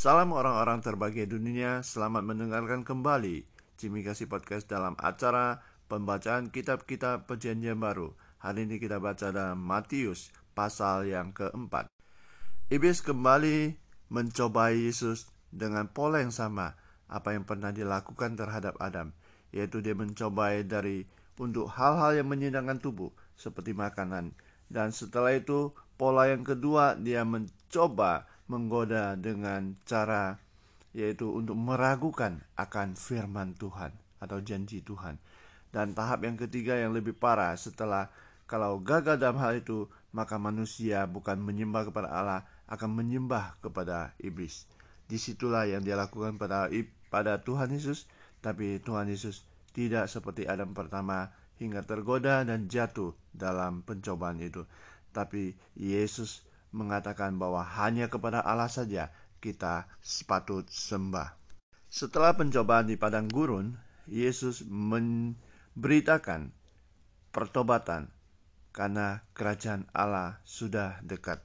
Salam 0.00 0.32
orang-orang 0.32 0.80
terbahagia 0.80 1.28
dunia, 1.28 1.84
selamat 1.84 2.24
mendengarkan 2.24 2.88
kembali 2.88 3.44
Jimmy 3.76 4.00
Kasih 4.00 4.32
Podcast 4.32 4.64
dalam 4.64 4.96
acara 4.96 5.60
pembacaan 5.92 6.48
kitab-kitab 6.48 7.28
perjanjian 7.28 7.76
baru. 7.76 8.16
Hari 8.40 8.64
ini 8.64 8.80
kita 8.80 8.96
baca 8.96 9.28
dalam 9.28 9.60
Matius 9.60 10.32
pasal 10.56 11.04
yang 11.04 11.36
keempat. 11.36 11.92
Iblis 12.72 13.04
kembali 13.04 13.76
mencobai 14.08 14.88
Yesus 14.88 15.28
dengan 15.52 15.92
pola 15.92 16.24
yang 16.24 16.32
sama 16.32 16.80
apa 17.04 17.36
yang 17.36 17.44
pernah 17.44 17.68
dilakukan 17.68 18.40
terhadap 18.40 18.80
Adam, 18.80 19.12
yaitu 19.52 19.84
dia 19.84 19.92
mencobai 19.92 20.64
dari 20.64 21.04
untuk 21.36 21.68
hal-hal 21.76 22.16
yang 22.16 22.28
menyenangkan 22.32 22.80
tubuh 22.80 23.12
seperti 23.36 23.76
makanan. 23.76 24.32
Dan 24.64 24.96
setelah 24.96 25.36
itu 25.36 25.76
pola 26.00 26.32
yang 26.32 26.40
kedua 26.40 26.96
dia 26.96 27.20
mencoba 27.20 28.29
menggoda 28.50 29.14
dengan 29.14 29.78
cara 29.86 30.42
yaitu 30.90 31.30
untuk 31.30 31.54
meragukan 31.54 32.42
akan 32.58 32.98
firman 32.98 33.54
Tuhan 33.54 33.94
atau 34.18 34.42
janji 34.42 34.82
Tuhan. 34.82 35.22
Dan 35.70 35.94
tahap 35.94 36.26
yang 36.26 36.34
ketiga 36.34 36.74
yang 36.74 36.90
lebih 36.90 37.14
parah 37.14 37.54
setelah 37.54 38.10
kalau 38.50 38.82
gagal 38.82 39.22
dalam 39.22 39.38
hal 39.38 39.62
itu 39.62 39.86
maka 40.10 40.34
manusia 40.34 41.06
bukan 41.06 41.38
menyembah 41.38 41.86
kepada 41.86 42.10
Allah 42.10 42.42
akan 42.66 42.90
menyembah 42.98 43.54
kepada 43.62 44.10
iblis. 44.18 44.66
Di 45.06 45.22
situlah 45.22 45.70
yang 45.70 45.86
dia 45.86 45.94
lakukan 45.94 46.34
pada 46.34 46.66
pada 47.06 47.38
Tuhan 47.46 47.70
Yesus, 47.70 48.10
tapi 48.42 48.82
Tuhan 48.82 49.06
Yesus 49.06 49.46
tidak 49.70 50.10
seperti 50.10 50.50
Adam 50.50 50.74
pertama 50.74 51.30
hingga 51.62 51.86
tergoda 51.86 52.42
dan 52.42 52.66
jatuh 52.66 53.14
dalam 53.30 53.86
pencobaan 53.86 54.42
itu. 54.42 54.66
Tapi 55.14 55.54
Yesus 55.78 56.42
mengatakan 56.70 57.36
bahwa 57.36 57.62
hanya 57.62 58.06
kepada 58.06 58.42
Allah 58.42 58.70
saja 58.70 59.10
kita 59.42 59.88
sepatut 60.00 60.68
sembah. 60.68 61.34
Setelah 61.90 62.38
pencobaan 62.38 62.86
di 62.86 62.94
padang 62.94 63.26
gurun, 63.26 63.74
Yesus 64.06 64.62
memberitakan 64.66 66.54
pertobatan 67.34 68.10
karena 68.70 69.26
kerajaan 69.34 69.90
Allah 69.90 70.38
sudah 70.46 71.02
dekat. 71.02 71.42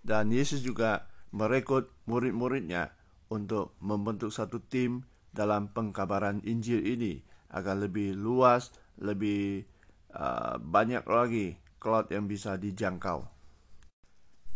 Dan 0.00 0.30
Yesus 0.30 0.62
juga 0.62 1.10
merekrut 1.34 1.90
murid-muridnya 2.06 2.94
untuk 3.30 3.74
membentuk 3.82 4.30
satu 4.30 4.62
tim 4.62 5.06
dalam 5.30 5.70
pengkabaran 5.70 6.42
Injil 6.42 6.82
ini 6.82 7.22
agar 7.50 7.78
lebih 7.78 8.14
luas, 8.14 8.70
lebih 8.98 9.66
uh, 10.14 10.58
banyak 10.58 11.02
lagi 11.06 11.58
cloud 11.78 12.10
yang 12.10 12.26
bisa 12.26 12.58
dijangkau. 12.58 13.39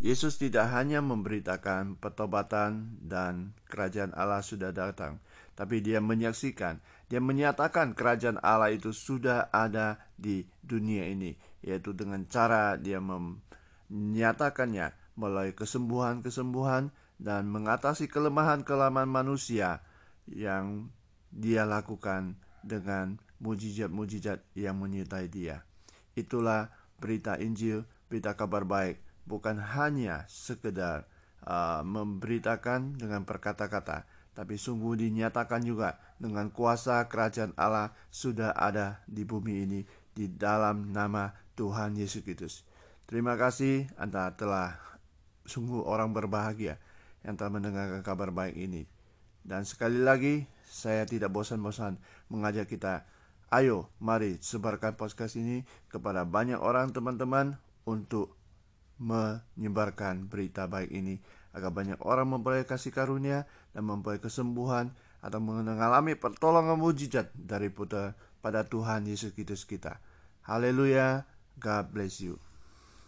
Yesus 0.05 0.36
tidak 0.36 0.69
hanya 0.69 1.00
memberitakan 1.00 1.97
pertobatan 1.97 3.00
dan 3.00 3.56
kerajaan 3.72 4.12
Allah 4.12 4.44
sudah 4.44 4.69
datang, 4.69 5.16
tapi 5.56 5.80
dia 5.80 5.96
menyaksikan, 5.96 6.77
dia 7.08 7.24
menyatakan 7.24 7.96
kerajaan 7.96 8.36
Allah 8.44 8.69
itu 8.69 8.92
sudah 8.92 9.48
ada 9.48 9.96
di 10.20 10.44
dunia 10.61 11.08
ini, 11.08 11.33
yaitu 11.64 11.96
dengan 11.96 12.28
cara 12.28 12.77
dia 12.77 13.00
menyatakannya 13.00 14.92
melalui 15.16 15.56
kesembuhan-kesembuhan 15.56 16.92
dan 17.16 17.48
mengatasi 17.48 18.05
kelemahan-kelemahan 18.12 19.08
manusia 19.08 19.80
yang 20.28 20.92
dia 21.33 21.64
lakukan 21.64 22.36
dengan 22.61 23.16
mujizat-mujizat 23.41 24.44
yang 24.52 24.77
menyertai 24.77 25.33
dia. 25.33 25.64
Itulah 26.12 26.68
berita 27.00 27.41
Injil, 27.41 27.89
berita 28.12 28.36
kabar 28.36 28.68
baik 28.68 29.14
bukan 29.25 29.61
hanya 29.61 30.28
sekedar 30.28 31.08
uh, 31.44 31.80
memberitakan 31.84 32.97
dengan 32.97 33.25
perkata-kata, 33.25 34.05
tapi 34.36 34.58
sungguh 34.61 34.98
dinyatakan 34.98 35.64
juga 35.64 36.00
dengan 36.17 36.48
kuasa 36.50 37.06
kerajaan 37.08 37.56
Allah 37.56 37.92
sudah 38.08 38.52
ada 38.52 39.05
di 39.08 39.22
bumi 39.22 39.55
ini 39.64 39.80
di 40.14 40.30
dalam 40.30 40.92
nama 40.95 41.33
Tuhan 41.55 41.96
Yesus 41.96 42.23
Kristus. 42.23 42.67
Terima 43.05 43.36
kasih 43.36 43.89
Anda 44.01 44.33
telah 44.33 44.80
sungguh 45.45 45.85
orang 45.85 46.17
berbahagia 46.17 46.80
yang 47.24 47.36
telah 47.36 47.52
mendengarkan 47.61 48.01
kabar 48.01 48.33
baik 48.33 48.56
ini. 48.56 48.89
Dan 49.45 49.68
sekali 49.68 50.01
lagi, 50.01 50.48
saya 50.64 51.05
tidak 51.05 51.29
bosan-bosan 51.29 52.01
mengajak 52.33 52.64
kita, 52.64 53.05
ayo 53.52 53.92
mari 54.01 54.41
sebarkan 54.41 54.96
podcast 54.96 55.36
ini 55.36 55.68
kepada 55.92 56.24
banyak 56.24 56.56
orang 56.56 56.96
teman-teman 56.96 57.61
untuk 57.85 58.33
menyebarkan 59.05 60.33
berita 60.33 60.65
baik 60.65 60.89
ini 60.89 61.20
agar 61.53 61.70
banyak 61.70 62.01
orang 62.01 62.33
memperoleh 62.33 62.65
kasih 62.65 62.91
karunia 62.91 63.45
dan 63.77 63.85
memperoleh 63.85 64.25
kesembuhan 64.25 64.97
atau 65.20 65.41
mengalami 65.41 66.17
pertolongan 66.17 66.81
mujizat 66.81 67.29
dari 67.37 67.69
putra 67.69 68.17
pada 68.41 68.65
Tuhan 68.65 69.05
Yesus 69.05 69.37
Kristus 69.37 69.69
kita. 69.69 70.01
Haleluya. 70.45 71.29
God 71.61 71.85
bless 71.92 72.20
you. 72.20 72.41